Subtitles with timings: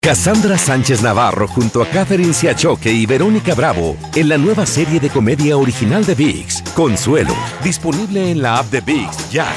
[0.00, 5.10] Cassandra Sánchez Navarro junto a Catherine Siachoque y Verónica Bravo en la nueva serie de
[5.10, 9.52] comedia original de VIX, Consuelo, disponible en la app de VIX ya.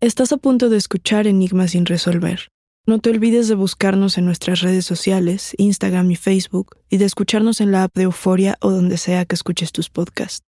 [0.00, 2.48] Estás a punto de escuchar Enigmas sin resolver.
[2.86, 7.60] No te olvides de buscarnos en nuestras redes sociales, Instagram y Facebook, y de escucharnos
[7.60, 10.42] en la app de Euforia o donde sea que escuches tus podcasts.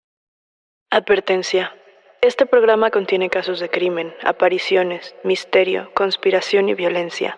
[0.89, 1.71] Advertencia.
[2.21, 7.37] Este programa contiene casos de crimen, apariciones, misterio, conspiración y violencia.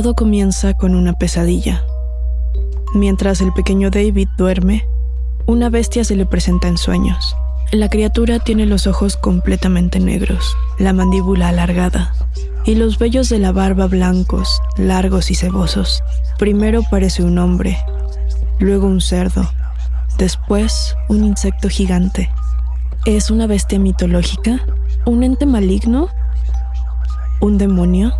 [0.00, 1.84] Todo comienza con una pesadilla.
[2.94, 4.86] Mientras el pequeño David duerme,
[5.44, 7.36] una bestia se le presenta en sueños.
[7.70, 12.14] La criatura tiene los ojos completamente negros, la mandíbula alargada
[12.64, 16.02] y los vellos de la barba blancos, largos y cebosos.
[16.38, 17.76] Primero parece un hombre,
[18.58, 19.52] luego un cerdo,
[20.16, 22.30] después un insecto gigante.
[23.04, 24.60] ¿Es una bestia mitológica?
[25.04, 26.08] ¿Un ente maligno?
[27.42, 28.14] ¿Un demonio?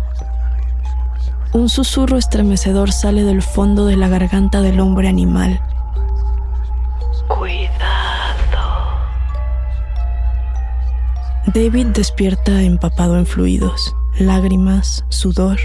[1.53, 5.61] Un susurro estremecedor sale del fondo de la garganta del hombre animal.
[7.27, 7.67] Cuidado.
[11.53, 15.59] David despierta empapado en fluidos, lágrimas, sudor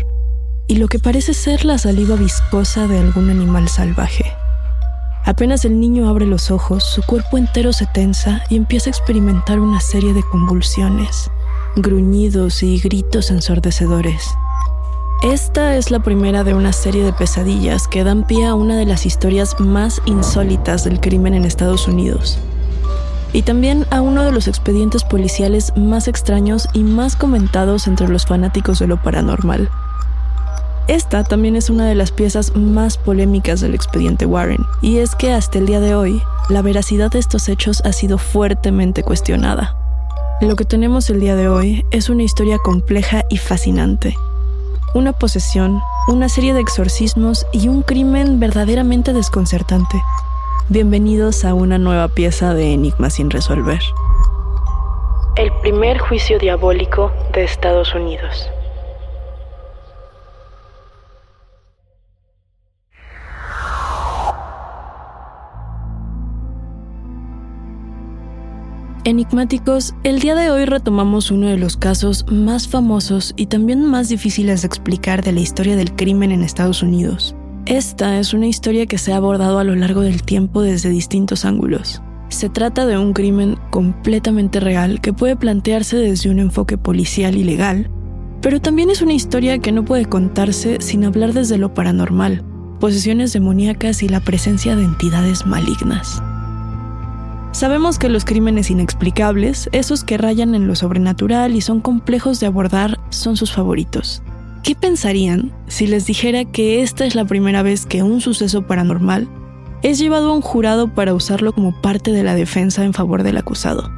[0.67, 4.25] y lo que parece ser la saliva viscosa de algún animal salvaje.
[5.25, 9.61] Apenas el niño abre los ojos, su cuerpo entero se tensa y empieza a experimentar
[9.61, 11.31] una serie de convulsiones,
[11.77, 14.35] gruñidos y gritos ensordecedores.
[15.23, 18.85] Esta es la primera de una serie de pesadillas que dan pie a una de
[18.85, 22.39] las historias más insólitas del crimen en Estados Unidos.
[23.33, 28.27] Y también a uno de los expedientes policiales más extraños y más comentados entre los
[28.27, 29.71] fanáticos de lo paranormal.
[30.87, 35.33] Esta también es una de las piezas más polémicas del expediente Warren, y es que
[35.33, 39.75] hasta el día de hoy, la veracidad de estos hechos ha sido fuertemente cuestionada.
[40.43, 44.15] Lo que tenemos el día de hoy es una historia compleja y fascinante,
[44.97, 50.03] una posesión, una serie de exorcismos y un crimen verdaderamente desconcertante.
[50.69, 53.81] Bienvenidos a una nueva pieza de Enigma sin resolver.
[55.37, 58.49] El primer juicio diabólico de Estados Unidos.
[69.07, 74.09] Enigmáticos, el día de hoy retomamos uno de los casos más famosos y también más
[74.09, 77.37] difíciles de explicar de la historia del crimen en Estados Unidos.
[77.67, 81.45] Esta es una historia que se ha abordado a lo largo del tiempo desde distintos
[81.45, 82.03] ángulos.
[82.31, 87.45] Se trata de un crimen completamente real que puede plantearse desde un enfoque policial y
[87.45, 87.89] legal,
[88.43, 92.43] pero también es una historia que no puede contarse sin hablar desde lo paranormal,
[92.81, 96.21] posesiones demoníacas y la presencia de entidades malignas.
[97.57, 102.45] Sabemos que los crímenes inexplicables, esos que rayan en lo sobrenatural y son complejos de
[102.45, 104.23] abordar, son sus favoritos.
[104.63, 109.27] ¿Qué pensarían si les dijera que esta es la primera vez que un suceso paranormal
[109.83, 113.39] es llevado a un jurado para usarlo como parte de la defensa en favor del
[113.39, 113.91] acusado?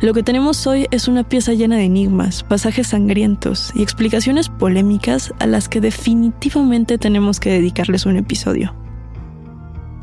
[0.00, 5.32] Lo que tenemos hoy es una pieza llena de enigmas, pasajes sangrientos y explicaciones polémicas
[5.38, 8.74] a las que definitivamente tenemos que dedicarles un episodio.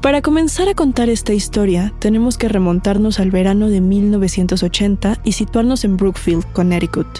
[0.02, 5.84] Para comenzar a contar esta historia, tenemos que remontarnos al verano de 1980 y situarnos
[5.84, 7.20] en Brookfield, Connecticut.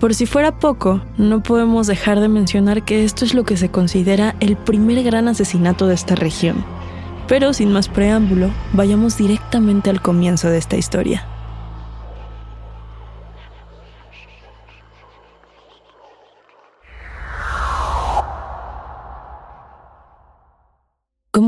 [0.00, 3.68] Por si fuera poco, no podemos dejar de mencionar que esto es lo que se
[3.70, 6.64] considera el primer gran asesinato de esta región.
[7.28, 11.24] Pero sin más preámbulo, vayamos directamente al comienzo de esta historia.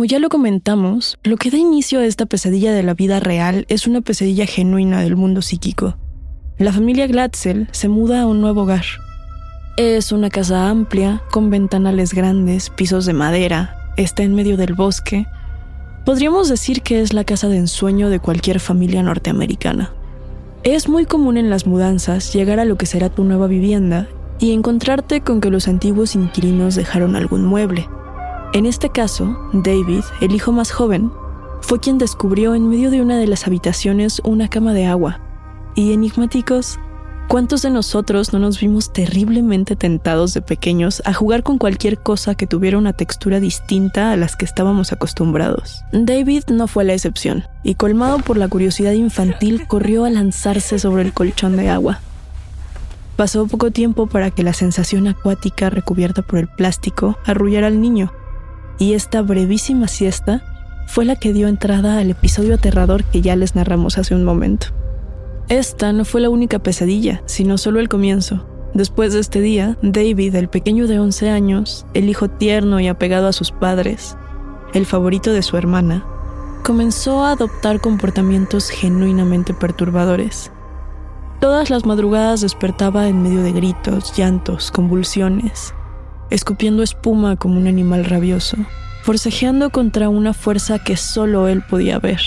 [0.06, 3.86] Ya lo comentamos, lo que da inicio a esta pesadilla de la vida real es
[3.86, 5.96] una pesadilla genuina del mundo psíquico.
[6.58, 8.84] La familia Glatzel se muda a un nuevo hogar.
[9.76, 15.26] Es una casa amplia, con ventanales grandes, pisos de madera, está en medio del bosque.
[16.04, 19.92] Podríamos decir que es la casa de ensueño de cualquier familia norteamericana.
[20.62, 24.08] Es muy común en las mudanzas llegar a lo que será tu nueva vivienda
[24.38, 27.88] y encontrarte con que los antiguos inquilinos dejaron algún mueble,
[28.52, 31.10] en este caso, David, el hijo más joven,
[31.60, 35.20] fue quien descubrió en medio de una de las habitaciones una cama de agua.
[35.74, 36.78] Y enigmáticos,
[37.28, 42.34] ¿cuántos de nosotros no nos vimos terriblemente tentados de pequeños a jugar con cualquier cosa
[42.34, 45.82] que tuviera una textura distinta a las que estábamos acostumbrados?
[45.92, 51.02] David no fue la excepción, y colmado por la curiosidad infantil, corrió a lanzarse sobre
[51.02, 52.00] el colchón de agua.
[53.16, 58.12] Pasó poco tiempo para que la sensación acuática recubierta por el plástico arrullara al niño,
[58.78, 60.42] y esta brevísima siesta
[60.86, 64.68] fue la que dio entrada al episodio aterrador que ya les narramos hace un momento.
[65.48, 68.46] Esta no fue la única pesadilla, sino solo el comienzo.
[68.74, 73.28] Después de este día, David, el pequeño de 11 años, el hijo tierno y apegado
[73.28, 74.16] a sus padres,
[74.74, 76.04] el favorito de su hermana,
[76.64, 80.50] comenzó a adoptar comportamientos genuinamente perturbadores.
[81.40, 85.75] Todas las madrugadas despertaba en medio de gritos, llantos, convulsiones,
[86.30, 88.56] escupiendo espuma como un animal rabioso,
[89.02, 92.20] forcejeando contra una fuerza que solo él podía ver.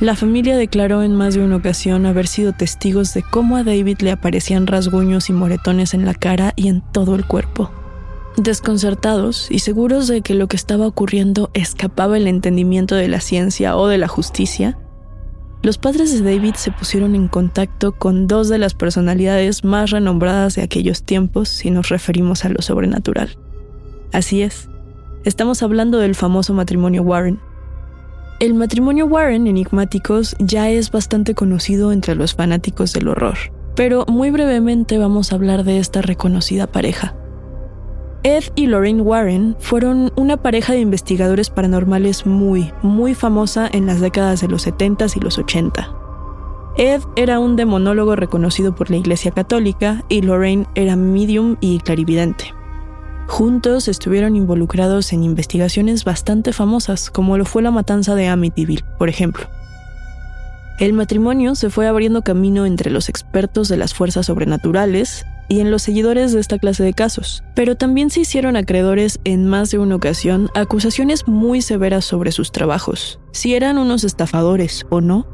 [0.00, 3.98] La familia declaró en más de una ocasión haber sido testigos de cómo a David
[4.00, 7.70] le aparecían rasguños y moretones en la cara y en todo el cuerpo.
[8.36, 13.76] Desconcertados y seguros de que lo que estaba ocurriendo escapaba el entendimiento de la ciencia
[13.76, 14.76] o de la justicia,
[15.64, 20.56] los padres de David se pusieron en contacto con dos de las personalidades más renombradas
[20.56, 23.38] de aquellos tiempos si nos referimos a lo sobrenatural.
[24.12, 24.68] Así es,
[25.24, 27.40] estamos hablando del famoso matrimonio Warren.
[28.40, 33.38] El matrimonio Warren, enigmáticos, ya es bastante conocido entre los fanáticos del horror,
[33.74, 37.14] pero muy brevemente vamos a hablar de esta reconocida pareja.
[38.26, 44.00] Ed y Lorraine Warren fueron una pareja de investigadores paranormales muy, muy famosa en las
[44.00, 45.94] décadas de los 70s y los 80.
[46.78, 52.54] Ed era un demonólogo reconocido por la Iglesia Católica y Lorraine era medium y clarividente.
[53.26, 59.10] Juntos estuvieron involucrados en investigaciones bastante famosas, como lo fue la matanza de Amityville, por
[59.10, 59.48] ejemplo.
[60.78, 65.70] El matrimonio se fue abriendo camino entre los expertos de las fuerzas sobrenaturales y en
[65.70, 69.78] los seguidores de esta clase de casos, pero también se hicieron acreedores en más de
[69.78, 73.20] una ocasión acusaciones muy severas sobre sus trabajos.
[73.32, 75.26] Si eran unos estafadores o no,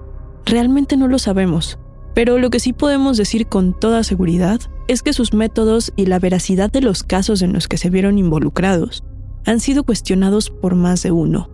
[0.45, 1.79] realmente no lo sabemos,
[2.15, 6.19] pero lo que sí podemos decir con toda seguridad es que sus métodos y la
[6.19, 9.05] veracidad de los casos en los que se vieron involucrados
[9.47, 11.49] han sido cuestionados por más de uno.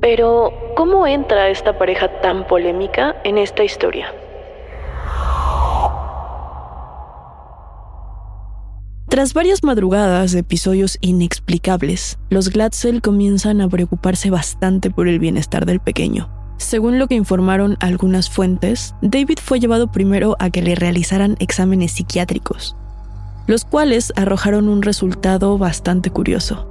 [0.00, 4.12] Pero, ¿cómo entra esta pareja tan polémica en esta historia?
[9.14, 15.66] Tras varias madrugadas de episodios inexplicables, los Glatzel comienzan a preocuparse bastante por el bienestar
[15.66, 16.28] del pequeño.
[16.56, 21.92] Según lo que informaron algunas fuentes, David fue llevado primero a que le realizaran exámenes
[21.92, 22.74] psiquiátricos,
[23.46, 26.66] los cuales arrojaron un resultado bastante curioso.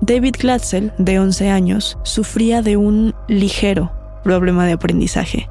[0.00, 3.92] David Glatzel, de 11 años, sufría de un ligero
[4.24, 5.50] problema de aprendizaje,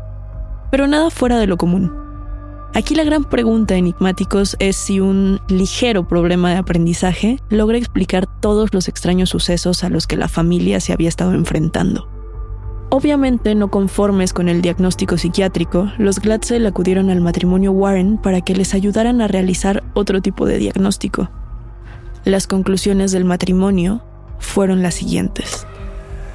[0.72, 2.07] pero nada fuera de lo común.
[2.78, 8.72] Aquí la gran pregunta, enigmáticos, es si un ligero problema de aprendizaje logra explicar todos
[8.72, 12.08] los extraños sucesos a los que la familia se había estado enfrentando.
[12.92, 18.54] Obviamente, no conformes con el diagnóstico psiquiátrico, los Glatzel acudieron al matrimonio Warren para que
[18.54, 21.32] les ayudaran a realizar otro tipo de diagnóstico.
[22.26, 24.04] Las conclusiones del matrimonio
[24.38, 25.66] fueron las siguientes.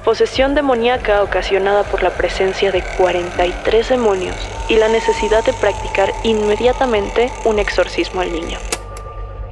[0.03, 4.35] Posesión demoníaca ocasionada por la presencia de 43 demonios
[4.67, 8.57] y la necesidad de practicar inmediatamente un exorcismo al niño.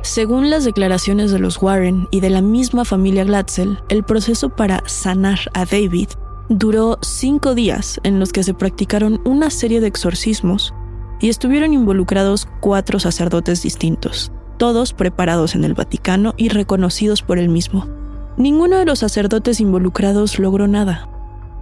[0.01, 4.83] Según las declaraciones de los Warren y de la misma familia Glatzel, el proceso para
[4.87, 6.09] sanar a David
[6.49, 10.73] duró cinco días en los que se practicaron una serie de exorcismos
[11.21, 17.47] y estuvieron involucrados cuatro sacerdotes distintos, todos preparados en el Vaticano y reconocidos por él
[17.47, 18.00] mismo.
[18.37, 21.09] Ninguno de los sacerdotes involucrados logró nada,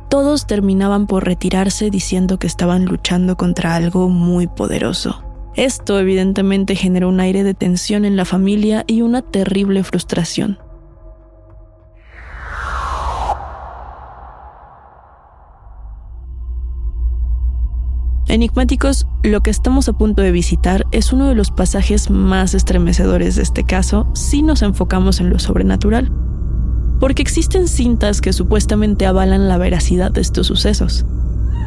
[0.09, 5.23] todos terminaban por retirarse diciendo que estaban luchando contra algo muy poderoso.
[5.55, 10.57] Esto evidentemente generó un aire de tensión en la familia y una terrible frustración.
[18.27, 23.35] Enigmáticos, lo que estamos a punto de visitar es uno de los pasajes más estremecedores
[23.35, 26.11] de este caso si nos enfocamos en lo sobrenatural,
[26.99, 31.05] porque existen cintas que supuestamente avalan la veracidad de estos sucesos.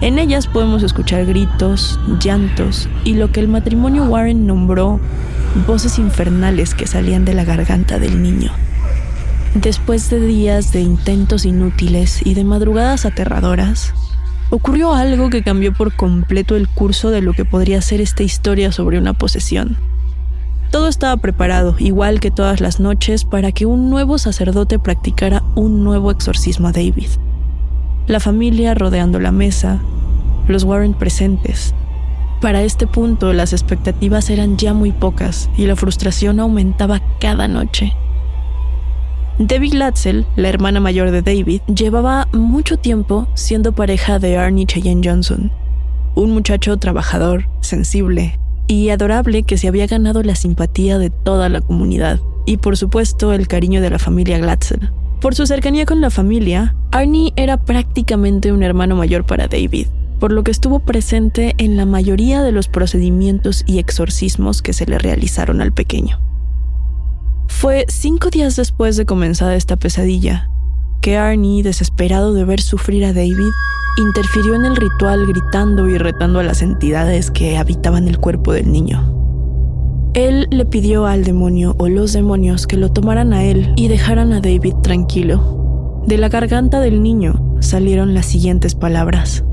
[0.00, 4.98] En ellas podemos escuchar gritos, llantos y lo que el matrimonio Warren nombró
[5.66, 8.50] voces infernales que salían de la garganta del niño.
[9.54, 13.94] Después de días de intentos inútiles y de madrugadas aterradoras,
[14.50, 18.72] ocurrió algo que cambió por completo el curso de lo que podría ser esta historia
[18.72, 19.76] sobre una posesión.
[20.72, 25.84] Todo estaba preparado, igual que todas las noches, para que un nuevo sacerdote practicara un
[25.84, 27.08] nuevo exorcismo a David.
[28.06, 29.82] La familia rodeando la mesa,
[30.48, 31.74] los Warren presentes.
[32.40, 37.92] Para este punto las expectativas eran ya muy pocas y la frustración aumentaba cada noche.
[39.38, 45.06] Debbie Glatzel, la hermana mayor de David, llevaba mucho tiempo siendo pareja de Arnie Cheyenne
[45.06, 45.52] Johnson,
[46.14, 48.38] un muchacho trabajador, sensible
[48.72, 53.32] y adorable que se había ganado la simpatía de toda la comunidad y por supuesto
[53.32, 54.90] el cariño de la familia Glatzel.
[55.20, 59.86] Por su cercanía con la familia, Arnie era prácticamente un hermano mayor para David,
[60.18, 64.86] por lo que estuvo presente en la mayoría de los procedimientos y exorcismos que se
[64.86, 66.18] le realizaron al pequeño.
[67.48, 70.48] Fue cinco días después de comenzar esta pesadilla
[71.02, 73.50] que Arnie, desesperado de ver sufrir a David,
[73.98, 78.72] interfirió en el ritual gritando y retando a las entidades que habitaban el cuerpo del
[78.72, 79.12] niño.
[80.14, 84.32] Él le pidió al demonio o los demonios que lo tomaran a él y dejaran
[84.32, 86.02] a David tranquilo.
[86.06, 89.44] De la garganta del niño salieron las siguientes palabras.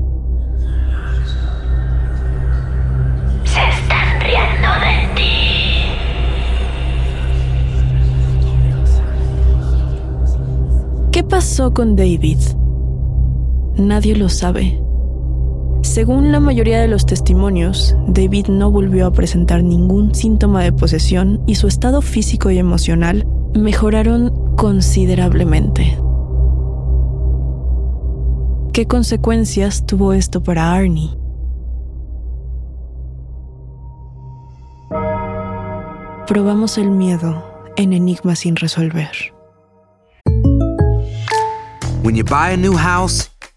[11.12, 12.38] ¿Qué pasó con David?
[13.80, 14.78] Nadie lo sabe.
[15.82, 21.42] Según la mayoría de los testimonios, David no volvió a presentar ningún síntoma de posesión
[21.46, 25.98] y su estado físico y emocional mejoraron considerablemente.
[28.74, 31.16] ¿Qué consecuencias tuvo esto para Arnie?
[36.26, 37.42] Probamos el miedo
[37.76, 39.10] en Enigma sin resolver.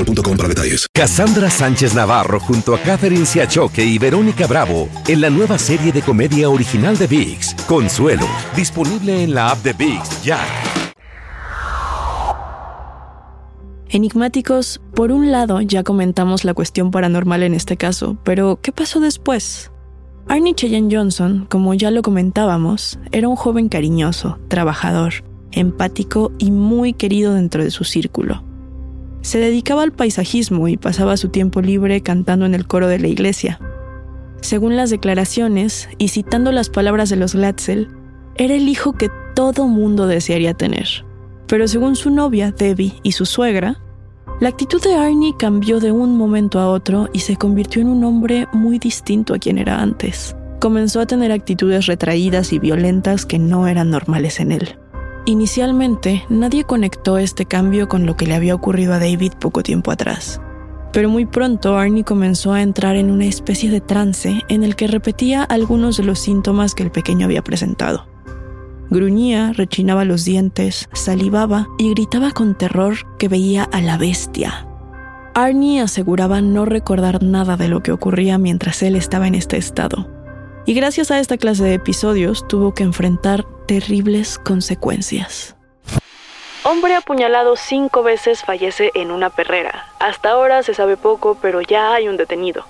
[0.00, 0.86] boostmobile.com para detalles.
[0.92, 6.02] Cassandra Sánchez Navarro junto a Catherine Siachoque y Verónica Bravo en la nueva serie de
[6.02, 8.26] comedia original de VIX, Consuelo,
[8.56, 10.38] disponible en la app de VIX ya.
[13.88, 19.00] Enigmáticos, por un lado ya comentamos la cuestión paranormal en este caso, pero ¿qué pasó
[19.00, 19.72] después?
[20.28, 26.92] Arnie Cheyenne Johnson, como ya lo comentábamos, era un joven cariñoso, trabajador, empático y muy
[26.92, 28.44] querido dentro de su círculo.
[29.22, 33.08] Se dedicaba al paisajismo y pasaba su tiempo libre cantando en el coro de la
[33.08, 33.60] iglesia.
[34.40, 37.88] Según las declaraciones, y citando las palabras de los Glatzel,
[38.36, 41.04] era el hijo que todo mundo desearía tener.
[41.46, 43.80] Pero según su novia, Debbie, y su suegra,
[44.40, 48.04] la actitud de Arnie cambió de un momento a otro y se convirtió en un
[48.04, 50.34] hombre muy distinto a quien era antes.
[50.60, 54.78] Comenzó a tener actitudes retraídas y violentas que no eran normales en él.
[55.26, 59.90] Inicialmente, nadie conectó este cambio con lo que le había ocurrido a David poco tiempo
[59.90, 60.40] atrás.
[60.92, 64.88] Pero muy pronto Arnie comenzó a entrar en una especie de trance en el que
[64.88, 68.06] repetía algunos de los síntomas que el pequeño había presentado.
[68.90, 74.66] Gruñía, rechinaba los dientes, salivaba y gritaba con terror que veía a la bestia.
[75.34, 80.08] Arnie aseguraba no recordar nada de lo que ocurría mientras él estaba en este estado.
[80.70, 85.56] Y gracias a esta clase de episodios tuvo que enfrentar terribles consecuencias.
[86.62, 89.88] Hombre apuñalado cinco veces fallece en una perrera.
[89.98, 92.64] Hasta ahora se sabe poco, pero ya hay un detenido.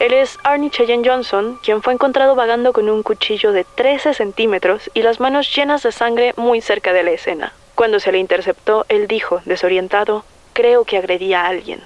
[0.00, 4.90] Él es Arnie Cheyenne Johnson, quien fue encontrado vagando con un cuchillo de 13 centímetros
[4.92, 7.54] y las manos llenas de sangre muy cerca de la escena.
[7.74, 11.80] Cuando se le interceptó, él dijo, desorientado, creo que agredía a alguien.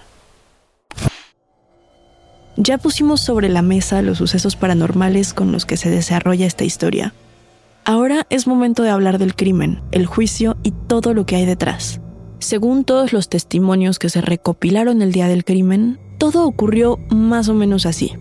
[2.63, 7.15] Ya pusimos sobre la mesa los sucesos paranormales con los que se desarrolla esta historia.
[7.87, 12.03] Ahora es momento de hablar del crimen, el juicio y todo lo que hay detrás.
[12.39, 17.55] Según todos los testimonios que se recopilaron el día del crimen, todo ocurrió más o
[17.55, 18.13] menos así.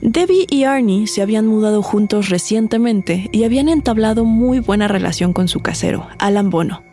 [0.00, 5.48] Debbie y Arnie se habían mudado juntos recientemente y habían entablado muy buena relación con
[5.48, 6.87] su casero, Alan Bono.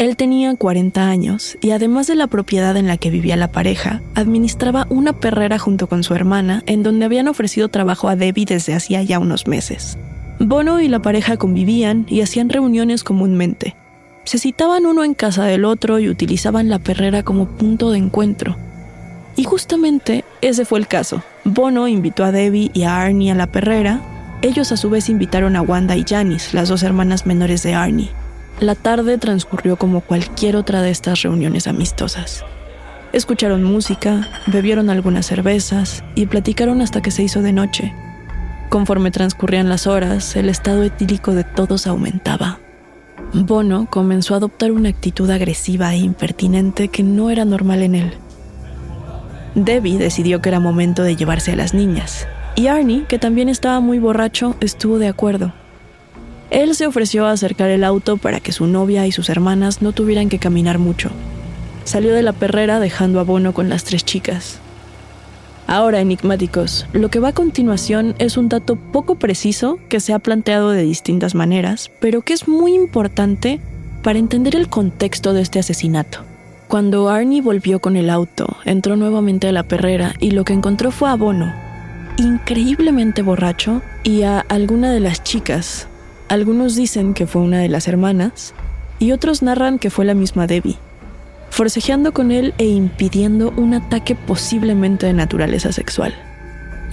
[0.00, 4.00] Él tenía 40 años y además de la propiedad en la que vivía la pareja,
[4.14, 8.72] administraba una perrera junto con su hermana en donde habían ofrecido trabajo a Debbie desde
[8.72, 9.98] hacía ya unos meses.
[10.38, 13.76] Bono y la pareja convivían y hacían reuniones comúnmente.
[14.24, 18.56] Se citaban uno en casa del otro y utilizaban la perrera como punto de encuentro.
[19.36, 21.22] Y justamente ese fue el caso.
[21.44, 24.00] Bono invitó a Debbie y a Arnie a la perrera.
[24.40, 28.08] Ellos a su vez invitaron a Wanda y Janice, las dos hermanas menores de Arnie.
[28.60, 32.44] La tarde transcurrió como cualquier otra de estas reuniones amistosas.
[33.14, 37.94] Escucharon música, bebieron algunas cervezas y platicaron hasta que se hizo de noche.
[38.68, 42.58] Conforme transcurrían las horas, el estado etílico de todos aumentaba.
[43.32, 48.12] Bono comenzó a adoptar una actitud agresiva e impertinente que no era normal en él.
[49.54, 53.80] Debbie decidió que era momento de llevarse a las niñas, y Arnie, que también estaba
[53.80, 55.54] muy borracho, estuvo de acuerdo.
[56.50, 59.92] Él se ofreció a acercar el auto para que su novia y sus hermanas no
[59.92, 61.10] tuvieran que caminar mucho.
[61.84, 64.58] Salió de la perrera dejando a Bono con las tres chicas.
[65.68, 70.18] Ahora, enigmáticos, lo que va a continuación es un dato poco preciso que se ha
[70.18, 73.60] planteado de distintas maneras, pero que es muy importante
[74.02, 76.24] para entender el contexto de este asesinato.
[76.66, 80.90] Cuando Arnie volvió con el auto, entró nuevamente a la perrera y lo que encontró
[80.90, 81.52] fue a Bono,
[82.16, 85.86] increíblemente borracho, y a alguna de las chicas.
[86.30, 88.54] Algunos dicen que fue una de las hermanas,
[88.98, 90.78] y otros narran que fue la misma Debbie
[91.50, 96.14] forcejeando con él e impidiendo un ataque posiblemente de naturaleza sexual.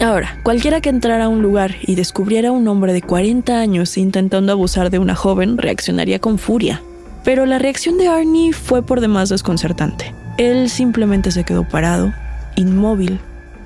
[0.01, 3.97] Ahora, cualquiera que entrara a un lugar y descubriera a un hombre de 40 años
[3.97, 6.81] intentando abusar de una joven reaccionaría con furia.
[7.23, 10.13] Pero la reacción de Arnie fue por demás desconcertante.
[10.37, 12.13] Él simplemente se quedó parado,
[12.55, 13.19] inmóvil,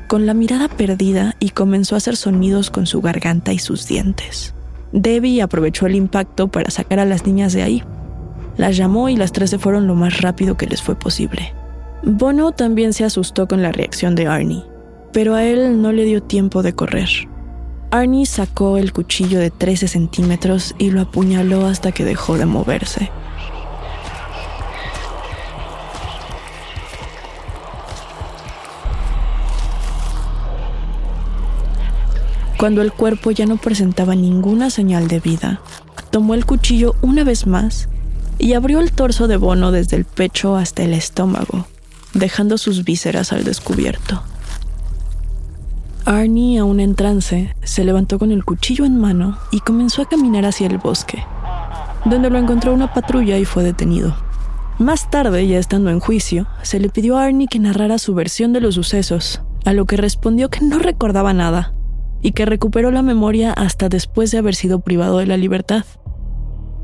[0.08, 4.54] con la mirada perdida y comenzó a hacer sonidos con su garganta y sus dientes.
[4.92, 7.84] Debbie aprovechó el impacto para sacar a las niñas de ahí,
[8.58, 11.54] las llamó y las tres se fueron lo más rápido que les fue posible.
[12.04, 14.64] Bono también se asustó con la reacción de Arnie,
[15.14, 17.10] pero a él no le dio tiempo de correr.
[17.92, 23.12] Arnie sacó el cuchillo de 13 centímetros y lo apuñaló hasta que dejó de moverse.
[32.62, 35.62] Cuando el cuerpo ya no presentaba ninguna señal de vida,
[36.12, 37.90] tomó el cuchillo una vez más
[38.38, 41.66] y abrió el torso de Bono desde el pecho hasta el estómago,
[42.14, 44.22] dejando sus vísceras al descubierto.
[46.06, 50.46] Arnie, aún en trance, se levantó con el cuchillo en mano y comenzó a caminar
[50.46, 51.26] hacia el bosque,
[52.06, 54.16] donde lo encontró una patrulla y fue detenido.
[54.78, 58.54] Más tarde, ya estando en juicio, se le pidió a Arnie que narrara su versión
[58.54, 61.74] de los sucesos, a lo que respondió que no recordaba nada
[62.22, 65.86] y que recuperó la memoria hasta después de haber sido privado de la libertad.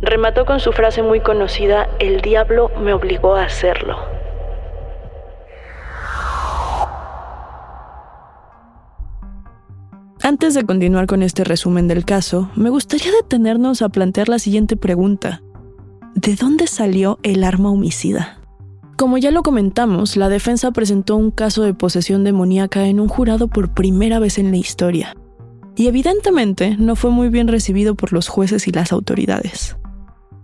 [0.01, 3.97] Remató con su frase muy conocida, el diablo me obligó a hacerlo.
[10.21, 14.75] Antes de continuar con este resumen del caso, me gustaría detenernos a plantear la siguiente
[14.75, 15.41] pregunta.
[16.15, 18.39] ¿De dónde salió el arma homicida?
[18.97, 23.47] Como ya lo comentamos, la defensa presentó un caso de posesión demoníaca en un jurado
[23.47, 25.15] por primera vez en la historia.
[25.77, 29.77] Y evidentemente no fue muy bien recibido por los jueces y las autoridades.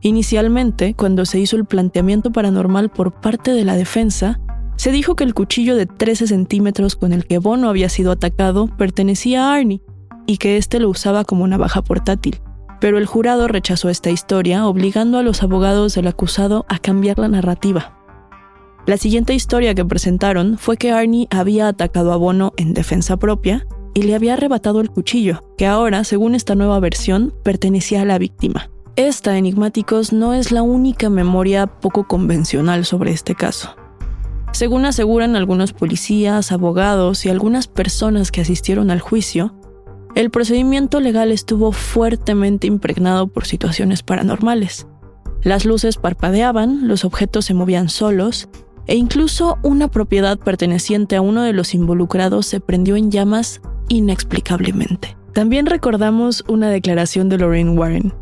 [0.01, 4.39] Inicialmente, cuando se hizo el planteamiento paranormal por parte de la defensa,
[4.75, 8.67] se dijo que el cuchillo de 13 centímetros con el que Bono había sido atacado
[8.77, 9.81] pertenecía a Arnie
[10.27, 12.39] y que éste lo usaba como navaja portátil.
[12.79, 17.29] Pero el jurado rechazó esta historia, obligando a los abogados del acusado a cambiar la
[17.29, 17.97] narrativa.
[18.85, 23.65] La siguiente historia que presentaron fue que Arnie había atacado a Bono en defensa propia
[23.93, 28.17] y le había arrebatado el cuchillo, que ahora, según esta nueva versión, pertenecía a la
[28.17, 28.69] víctima.
[28.95, 33.75] Esta, enigmáticos, no es la única memoria poco convencional sobre este caso.
[34.51, 39.55] Según aseguran algunos policías, abogados y algunas personas que asistieron al juicio,
[40.13, 44.85] el procedimiento legal estuvo fuertemente impregnado por situaciones paranormales.
[45.41, 48.47] Las luces parpadeaban, los objetos se movían solos,
[48.85, 53.59] e incluso una propiedad perteneciente a uno de los involucrados se prendió en llamas
[53.93, 55.15] inexplicablemente.
[55.33, 58.13] También recordamos una declaración de Lorraine Warren,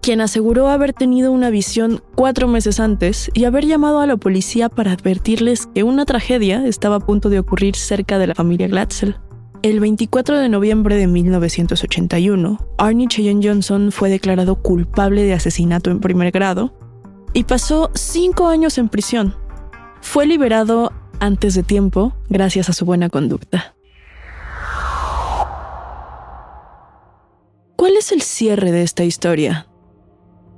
[0.00, 4.68] quien aseguró haber tenido una visión cuatro meses antes y haber llamado a la policía
[4.68, 9.16] para advertirles que una tragedia estaba a punto de ocurrir cerca de la familia Glatzel.
[9.62, 16.00] El 24 de noviembre de 1981, Arnie Cheyenne Johnson fue declarado culpable de asesinato en
[16.00, 16.72] primer grado
[17.32, 19.34] y pasó cinco años en prisión.
[20.02, 23.75] Fue liberado antes de tiempo gracias a su buena conducta.
[27.76, 29.68] ¿Cuál es el cierre de esta historia?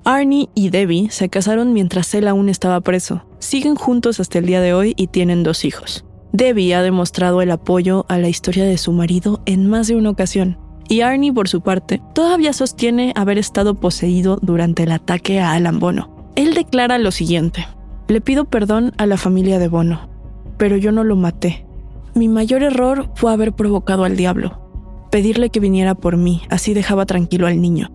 [0.04, 3.26] Arnie y Debbie se casaron mientras él aún estaba preso.
[3.40, 6.04] Siguen juntos hasta el día de hoy y tienen dos hijos.
[6.32, 10.10] Debbie ha demostrado el apoyo a la historia de su marido en más de una
[10.10, 15.52] ocasión, y Arnie, por su parte, todavía sostiene haber estado poseído durante el ataque a
[15.52, 16.30] Alan Bono.
[16.36, 17.66] Él declara lo siguiente:
[18.06, 20.08] Le pido perdón a la familia de Bono,
[20.56, 21.66] pero yo no lo maté.
[22.14, 24.67] Mi mayor error fue haber provocado al diablo,
[25.10, 27.90] pedirle que viniera por mí, así dejaba tranquilo al niño.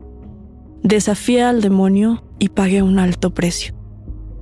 [0.84, 3.74] Desafié al demonio y pagué un alto precio.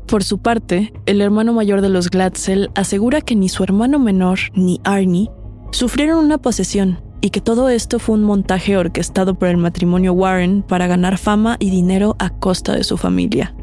[0.07, 4.39] Por su parte, el hermano mayor de los Glatzel asegura que ni su hermano menor
[4.55, 5.29] ni Arnie
[5.71, 10.63] sufrieron una posesión y que todo esto fue un montaje orquestado por el matrimonio Warren
[10.63, 13.55] para ganar fama y dinero a costa de su familia.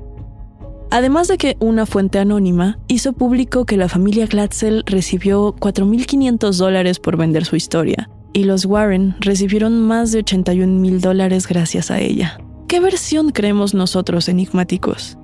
[0.90, 6.98] Además de que una fuente anónima hizo público que la familia Glatzel recibió 4.500 dólares
[6.98, 12.00] por vender su historia, y los Warren recibieron más de 81 mil dólares gracias a
[12.00, 12.38] ella.
[12.68, 15.16] ¿Qué versión creemos nosotros enigmáticos?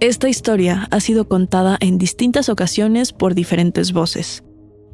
[0.00, 4.42] Esta historia ha sido contada en distintas ocasiones por diferentes voces.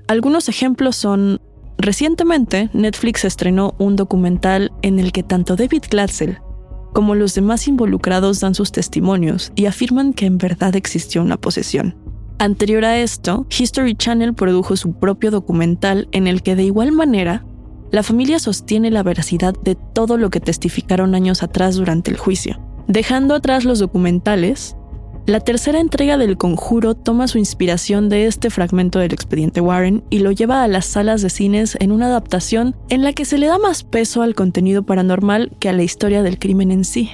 [0.09, 1.41] Algunos ejemplos son,
[1.79, 6.39] recientemente Netflix estrenó un documental en el que tanto David Glatzel
[6.97, 11.95] como los demás involucrados dan sus testimonios y afirman que en verdad existió una posesión.
[12.39, 17.45] Anterior a esto, History Channel produjo su propio documental en el que de igual manera
[17.91, 22.61] la familia sostiene la veracidad de todo lo que testificaron años atrás durante el juicio.
[22.89, 24.77] Dejando atrás los documentales,
[25.27, 30.19] la tercera entrega del conjuro toma su inspiración de este fragmento del expediente Warren y
[30.19, 33.47] lo lleva a las salas de cines en una adaptación en la que se le
[33.47, 37.11] da más peso al contenido paranormal que a la historia del crimen en sí.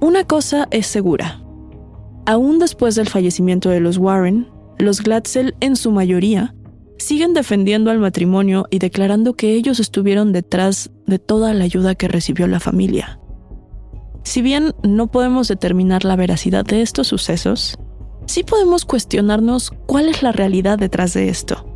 [0.00, 1.43] Una cosa es segura.
[2.26, 6.54] Aún después del fallecimiento de los Warren, los Glatzel en su mayoría
[6.98, 12.08] siguen defendiendo al matrimonio y declarando que ellos estuvieron detrás de toda la ayuda que
[12.08, 13.18] recibió la familia.
[14.22, 17.76] Si bien no podemos determinar la veracidad de estos sucesos,
[18.26, 21.66] sí podemos cuestionarnos cuál es la realidad detrás de esto.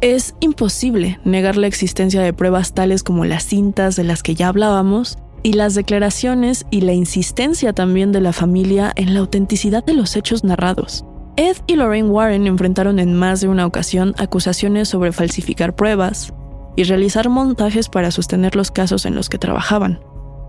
[0.00, 4.48] Es imposible negar la existencia de pruebas tales como las cintas de las que ya
[4.48, 9.94] hablábamos y las declaraciones y la insistencia también de la familia en la autenticidad de
[9.94, 11.04] los hechos narrados.
[11.36, 16.32] Ed y Lorraine Warren enfrentaron en más de una ocasión acusaciones sobre falsificar pruebas
[16.76, 20.00] y realizar montajes para sostener los casos en los que trabajaban.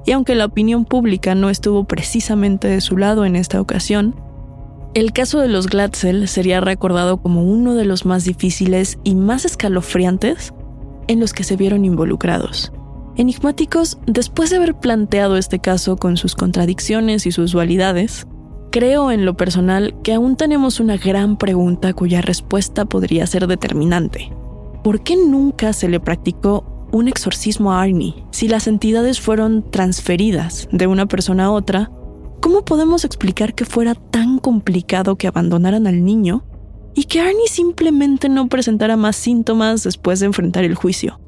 [0.06, 4.16] Y aunque la opinión pública no estuvo precisamente de su lado en esta ocasión,
[4.94, 9.46] el caso de los Glatzel sería recordado como uno de los más difíciles y más
[9.46, 10.54] escalofriantes
[11.08, 12.72] en los que se vieron involucrados.
[13.16, 18.26] Enigmáticos, después de haber planteado este caso con sus contradicciones y sus dualidades,
[18.74, 24.34] Creo en lo personal que aún tenemos una gran pregunta cuya respuesta podría ser determinante.
[24.84, 30.68] ¿Por qué nunca se le practicó un exorcismo a Arnie si las entidades fueron transferidas
[30.72, 31.92] de una persona a otra?
[32.42, 36.44] ¿Cómo podemos explicar que fuera tan complicado que abandonaran al niño
[36.96, 41.20] y que Arnie simplemente no presentara más síntomas después de enfrentar el juicio?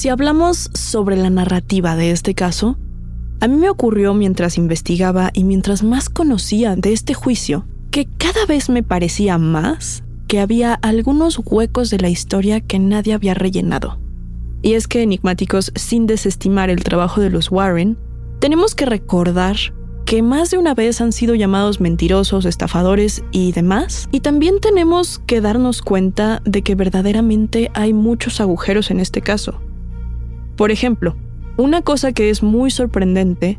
[0.00, 2.78] Si hablamos sobre la narrativa de este caso,
[3.38, 8.46] a mí me ocurrió mientras investigaba y mientras más conocía de este juicio, que cada
[8.46, 13.98] vez me parecía más que había algunos huecos de la historia que nadie había rellenado.
[14.62, 17.98] Y es que enigmáticos, sin desestimar el trabajo de los Warren,
[18.40, 19.56] tenemos que recordar
[20.06, 24.08] que más de una vez han sido llamados mentirosos, estafadores y demás.
[24.12, 29.60] Y también tenemos que darnos cuenta de que verdaderamente hay muchos agujeros en este caso.
[30.60, 31.16] Por ejemplo,
[31.56, 33.58] una cosa que es muy sorprendente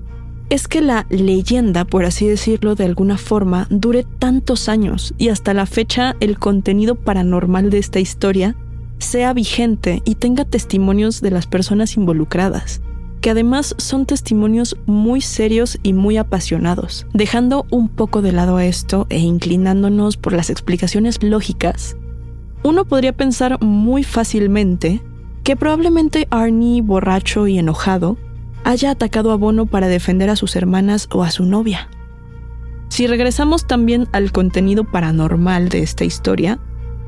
[0.52, 5.56] es que la leyenda, por así decirlo de alguna forma, dure tantos años y hasta
[5.56, 8.56] la fecha el contenido paranormal de esta historia
[9.00, 12.84] sea vigente y tenga testimonios de las personas involucradas,
[13.20, 17.08] que además son testimonios muy serios y muy apasionados.
[17.16, 21.98] Dejando un poco de lado esto e inclinándonos por las explicaciones lógicas,
[22.64, 25.02] uno podría pensar muy fácilmente
[25.44, 28.18] que probablemente Arnie, borracho y enojado,
[28.64, 31.90] haya atacado a Bono para defender a sus hermanas o a su novia.
[32.90, 36.60] Si regresamos también al contenido paranormal de esta historia,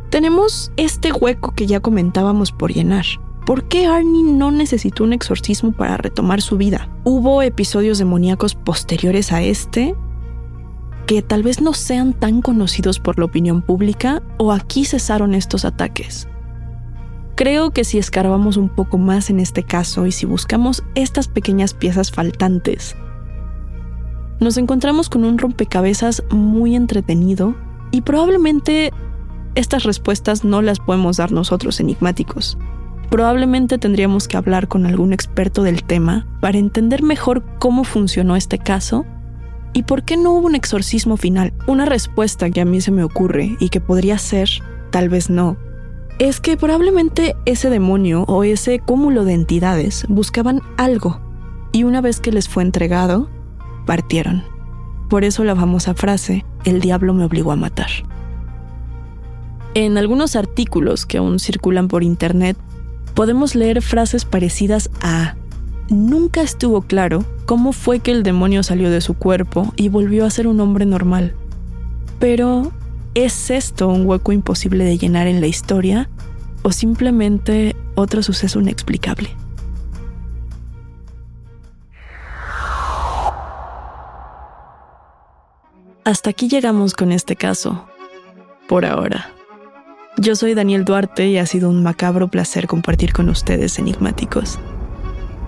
[0.09, 3.05] tenemos este hueco que ya comentábamos por llenar.
[3.45, 6.89] ¿Por qué Arnie no necesitó un exorcismo para retomar su vida?
[7.03, 9.95] ¿Hubo episodios demoníacos posteriores a este
[11.07, 15.65] que tal vez no sean tan conocidos por la opinión pública o aquí cesaron estos
[15.65, 16.29] ataques?
[17.35, 21.73] Creo que si escarbamos un poco más en este caso y si buscamos estas pequeñas
[21.73, 22.95] piezas faltantes,
[24.39, 27.55] nos encontramos con un rompecabezas muy entretenido
[27.91, 28.91] y probablemente
[29.55, 32.57] estas respuestas no las podemos dar nosotros enigmáticos.
[33.09, 38.59] Probablemente tendríamos que hablar con algún experto del tema para entender mejor cómo funcionó este
[38.59, 39.05] caso
[39.73, 41.53] y por qué no hubo un exorcismo final.
[41.67, 44.49] Una respuesta que a mí se me ocurre y que podría ser,
[44.91, 45.57] tal vez no,
[46.19, 51.19] es que probablemente ese demonio o ese cúmulo de entidades buscaban algo
[51.71, 53.29] y una vez que les fue entregado,
[53.85, 54.43] partieron.
[55.09, 57.89] Por eso la famosa frase, el diablo me obligó a matar.
[59.73, 62.57] En algunos artículos que aún circulan por internet,
[63.15, 65.35] podemos leer frases parecidas a
[65.89, 70.29] Nunca estuvo claro cómo fue que el demonio salió de su cuerpo y volvió a
[70.29, 71.35] ser un hombre normal.
[72.19, 72.71] Pero
[73.15, 76.09] ¿Es esto un hueco imposible de llenar en la historia
[76.63, 79.29] o simplemente otro suceso inexplicable?
[86.03, 87.85] Hasta aquí llegamos con este caso,
[88.67, 89.29] por ahora.
[90.17, 94.57] Yo soy Daniel Duarte y ha sido un macabro placer compartir con ustedes enigmáticos.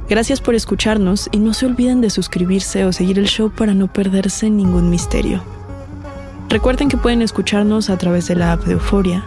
[0.07, 3.91] Gracias por escucharnos y no se olviden de suscribirse o seguir el show para no
[3.91, 5.41] perderse ningún misterio.
[6.49, 9.25] Recuerden que pueden escucharnos a través de la app de Euforia,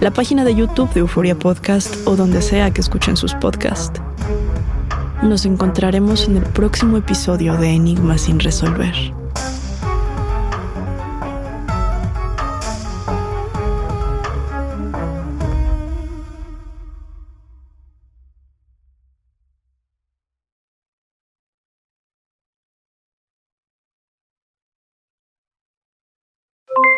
[0.00, 4.00] la página de YouTube de Euforia Podcast o donde sea que escuchen sus podcasts.
[5.22, 8.94] Nos encontraremos en el próximo episodio de Enigmas sin resolver.